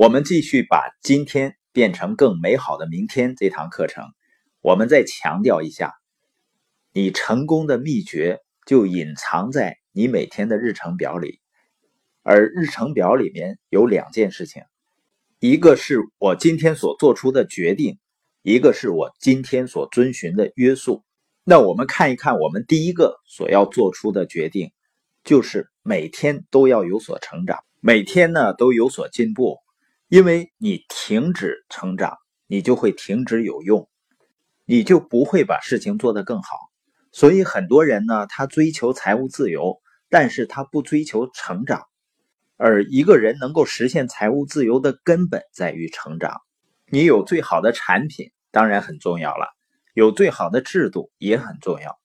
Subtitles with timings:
[0.00, 4.04] 我们继续把今天变成更美好的明天这堂课程，
[4.60, 5.92] 我们再强调一下，
[6.92, 11.40] 你成功的秘诀就隐藏在你每天的日程表里，
[12.22, 14.62] 而日程表里面有两件事情，
[15.40, 17.98] 一个是我今天所做出的决定，
[18.42, 21.02] 一个是我今天所遵循的约束。
[21.42, 24.70] 那我们看一看，我们第一个所要做出的决定，
[25.24, 29.58] 就是每天都要有所成长，每天呢都有所进步。
[30.08, 32.16] 因为你停止成长，
[32.46, 33.90] 你就会停止有用，
[34.64, 36.56] 你就不会把事情做得更好。
[37.12, 41.82] 所以很多人呢，他追求财务自由，但是他不追求成长。
[42.56, 46.40] 而一个人能够实现财务自由的根本在于成长。
[46.90, 49.46] 你有最好的产品，当然很重要了；
[49.92, 51.98] 有最好的制度也很重要。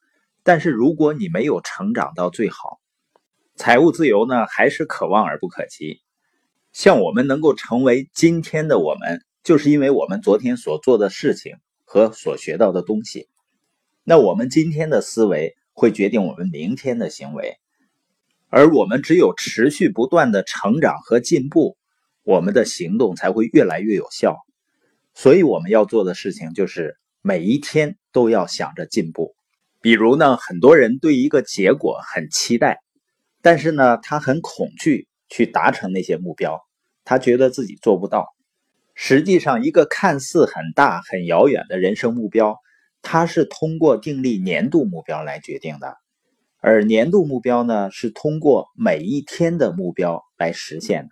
[0.43, 2.81] 但是如果你没有成长到最好，
[3.55, 6.01] 财务自由呢，还是可望而不可及。
[6.73, 13.27] 像我们能够成为今天的我们，就是因为我们昨天所做的事情和所学到的东西。
[14.03, 17.57] 那我们今天的思维会决定我们明天的行为，
[18.49, 21.77] 而我们只有持续不断的成长和进步，
[22.23, 24.35] 我们的行动才会越来越有效。
[25.13, 29.35] 所以我们要做的事情就是每一天都要想着进步。
[29.79, 32.79] 比如呢，很多人对一个结果很期待，
[33.43, 35.07] 但是呢，他很恐惧。
[35.29, 36.61] 去达成那些目标，
[37.03, 38.27] 他觉得自己做不到。
[38.95, 42.57] 实际上，一个看似很大、很遥远的人生目标，
[43.01, 45.97] 它是通过订立年度目标来决定的，
[46.59, 51.09] 而年度目标呢，是通过每一天的目标来实现的，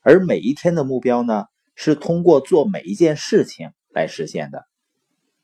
[0.00, 1.44] 而每一天的目标呢，
[1.76, 4.64] 是通过做每一件事情来实现的。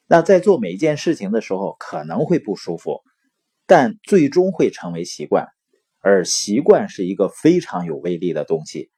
[0.09, 3.03] 那在做每一件事情的时候，可能会不舒服，
[3.67, 5.49] 但最终会成为习惯。
[6.01, 8.91] 而习惯是一个非常有威力的东西，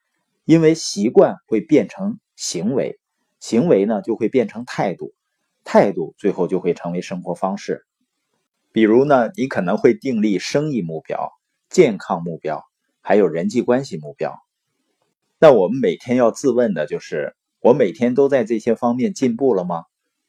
[0.48, 2.98] 因为习惯会变成行为，
[3.38, 5.12] 行为呢就会变成态度，
[5.62, 7.84] 态度最后就会成为生活方式。
[8.72, 11.32] 比如呢，你可能会订立生意目标、
[11.68, 12.64] 健康目标，
[13.02, 14.38] 还有人际关系目标。
[15.38, 19.84] 那我们每天要自问的就是：我每天都在这些方面进步了吗？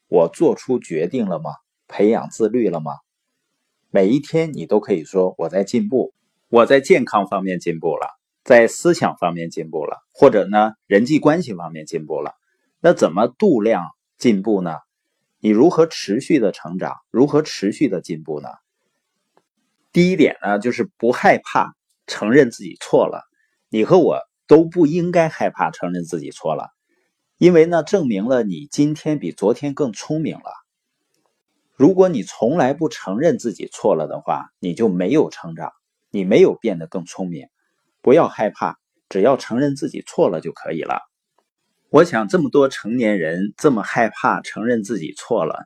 [0.09, 1.51] 我做出决定了吗？
[1.87, 2.91] 培养自律了吗？
[3.89, 6.13] 每一天你都可以说我在进步。
[6.49, 8.18] 我在健康方面进步了，
[8.49, 12.33] 在思想方面进步了，或者呢人际关系方面进步了。
[12.79, 14.79] 那怎么度量进步呢？
[15.39, 16.95] 你如何持续的成长？
[17.11, 18.49] 如何持续的进步呢？
[19.91, 21.75] 第一点呢，就是不害怕
[22.07, 23.21] 承认自己错了。
[23.69, 26.69] 你和我都不应该害怕承认自己错了，
[27.37, 30.51] 因为呢，证明了你今天比昨天更聪明了。
[31.75, 35.71] 如果你从来不承认自己错了的话，你就没有成长。
[36.09, 37.47] 你没有变得更聪明，
[38.09, 40.99] 不要害怕，只要承认自己错了就可以了。
[41.91, 45.63] 我想这么多成年人这么害怕承认自己错了，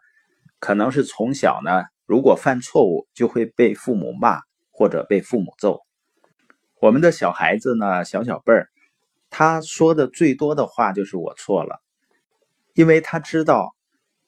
[0.60, 5.80] 可能是从小呢，如果犯错误就会被父母骂或者被父母揍。
[6.82, 8.68] 我们的小孩子呢，小小辈儿，
[9.30, 11.80] 他说的最多的话就是我错了，
[12.74, 13.74] 因为他知道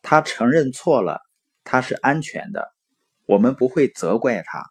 [0.01, 1.19] 他承认错了，
[1.65, 2.71] 他是安全的，
[3.25, 4.63] 我们不会责怪他。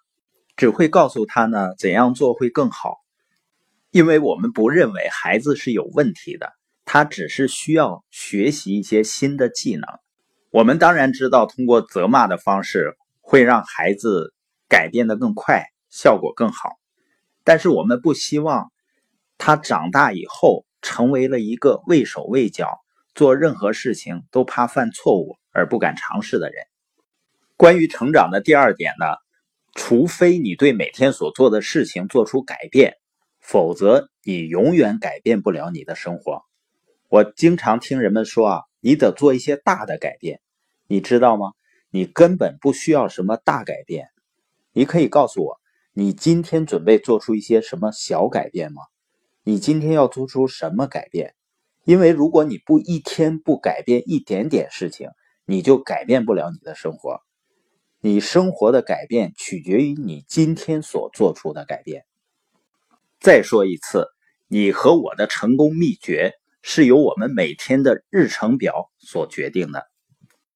[0.56, 3.03] 只会告诉他呢怎样做会更好，
[3.94, 6.52] 因为我们不认为孩子是有问题的，
[6.84, 9.84] 他只是需要学习一些新的技能。
[10.50, 14.34] 我们当然知道，通过责骂的方式会让孩子
[14.68, 16.70] 改变的更快，效果更好。
[17.44, 18.72] 但是我们不希望
[19.38, 22.80] 他长大以后成为了一个畏手畏脚，
[23.14, 26.64] 做任何事情都怕犯错误而不敢尝试的人。
[27.56, 29.06] 关于成长的第二点呢？
[29.72, 32.96] 除非你对每天所做的事情做出改变，
[33.44, 36.42] 否则你永远改变不了你的生活。
[37.10, 40.40] 我经常听人们说啊，你得做一些大的改变，
[40.88, 41.52] 你知道吗？
[41.90, 44.08] 你根本不需要什么大改变。
[44.72, 45.60] 你可以告诉我，
[45.92, 48.80] 你今天准备做出一些什么小改变吗？
[49.44, 51.34] 你今天要做出什么改变？
[51.84, 55.10] 因为如果你不一天不改变一点点事情，
[55.44, 57.20] 你就改变不了你的生活。
[58.00, 62.06] 你生活的改变取决于你今天所做出的改变。
[63.24, 64.06] 再说一次，
[64.48, 69.82] 你和我的成功秘诀是由我们每天的日程表所决定的。